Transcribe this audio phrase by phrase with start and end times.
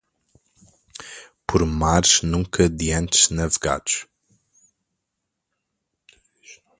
[1.45, 4.07] Por mares nunca de antes navegados